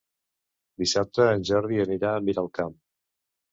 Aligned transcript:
Dissabte 0.83 1.27
en 1.35 1.45
Jordi 1.51 1.79
anirà 1.85 2.17
a 2.17 2.25
Miralcamp. 2.31 2.77